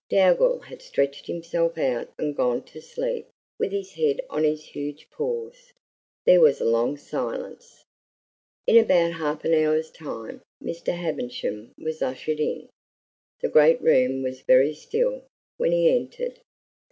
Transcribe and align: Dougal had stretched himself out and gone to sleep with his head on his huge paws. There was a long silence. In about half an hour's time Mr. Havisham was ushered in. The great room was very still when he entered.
Dougal 0.09 0.61
had 0.61 0.81
stretched 0.81 1.27
himself 1.27 1.77
out 1.77 2.11
and 2.17 2.35
gone 2.35 2.63
to 2.63 2.81
sleep 2.81 3.27
with 3.59 3.71
his 3.71 3.93
head 3.93 4.19
on 4.31 4.43
his 4.43 4.63
huge 4.63 5.07
paws. 5.11 5.73
There 6.25 6.41
was 6.41 6.59
a 6.59 6.65
long 6.65 6.97
silence. 6.97 7.83
In 8.65 8.77
about 8.77 9.11
half 9.11 9.45
an 9.45 9.53
hour's 9.53 9.91
time 9.91 10.41
Mr. 10.59 10.95
Havisham 10.95 11.73
was 11.77 12.01
ushered 12.01 12.39
in. 12.39 12.67
The 13.41 13.49
great 13.49 13.79
room 13.79 14.23
was 14.23 14.41
very 14.41 14.73
still 14.73 15.21
when 15.57 15.71
he 15.71 15.95
entered. 15.95 16.41